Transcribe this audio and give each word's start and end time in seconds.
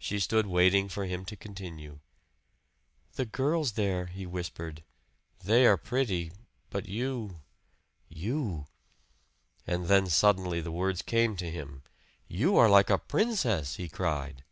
She 0.00 0.18
stood 0.18 0.48
waiting 0.48 0.88
for 0.88 1.04
him 1.04 1.24
to 1.26 1.36
continue. 1.36 2.00
"The 3.12 3.24
girls 3.24 3.74
there" 3.74 4.06
he 4.06 4.26
whispered 4.26 4.82
"they 5.44 5.64
are 5.64 5.76
pretty 5.76 6.32
but 6.70 6.88
you 6.88 7.38
you" 8.08 8.66
And 9.64 9.86
then 9.86 10.08
suddenly 10.08 10.60
the 10.60 10.72
words 10.72 11.02
came 11.02 11.36
to 11.36 11.48
him. 11.52 11.84
"You 12.26 12.56
are 12.56 12.68
like 12.68 12.90
a 12.90 12.98
princess!" 12.98 13.76
he 13.76 13.88
cried. 13.88 14.42